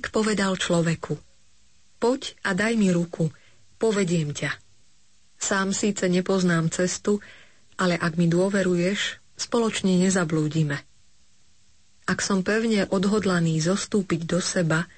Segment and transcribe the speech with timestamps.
[0.00, 1.12] Človek povedal človeku,
[2.00, 3.28] poď a daj mi ruku,
[3.76, 4.48] povediem ťa.
[5.36, 7.20] Sám síce nepoznám cestu,
[7.76, 10.80] ale ak mi dôveruješ, spoločne nezablúdime.
[12.08, 14.88] Ak som pevne odhodlaný zostúpiť do seba,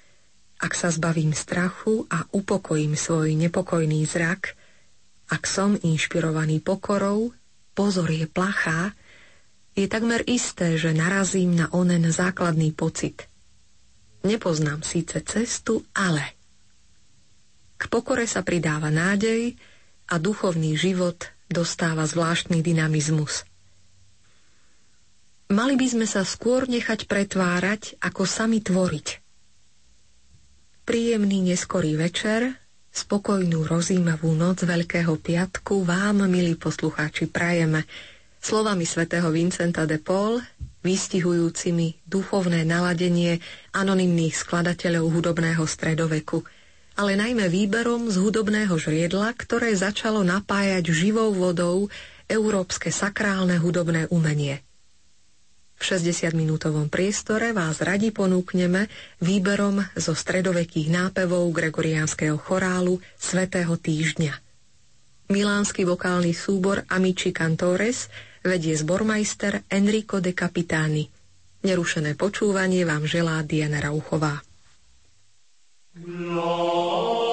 [0.62, 4.54] ak sa zbavím strachu a upokojím svoj nepokojný zrak,
[5.34, 7.34] ak som inšpirovaný pokorou,
[7.74, 8.94] pozor je plachá,
[9.74, 13.26] je takmer isté, že narazím na onen základný pocit–
[14.22, 16.38] Nepoznám síce cestu, ale...
[17.74, 19.58] K pokore sa pridáva nádej
[20.06, 23.42] a duchovný život dostáva zvláštny dynamizmus.
[25.52, 29.20] Mali by sme sa skôr nechať pretvárať, ako sami tvoriť.
[30.86, 32.56] Príjemný neskorý večer,
[32.94, 37.84] spokojnú rozímavú noc Veľkého piatku vám, milí poslucháči, prajeme
[38.40, 40.40] slovami svätého Vincenta de Paul
[40.82, 43.38] vystihujúcimi duchovné naladenie
[43.72, 46.42] anonymných skladateľov hudobného stredoveku,
[46.94, 51.88] ale najmä výberom z hudobného žriedla, ktoré začalo napájať živou vodou
[52.28, 54.60] európske sakrálne hudobné umenie.
[55.82, 58.86] V 60-minútovom priestore vás radi ponúkneme
[59.18, 64.30] výberom zo stredovekých nápevov gregoriánskeho chorálu Svetého týždňa.
[65.26, 68.06] Milánsky vokálny súbor Amici Cantores
[68.42, 71.06] vedie zbormajster Enrico de Capitani.
[71.62, 74.42] Nerušené počúvanie vám želá Diana Rauchová.
[75.94, 77.31] Glory.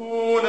[0.00, 0.46] يكون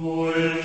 [0.00, 0.57] Lord.